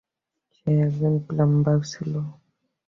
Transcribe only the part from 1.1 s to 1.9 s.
plumber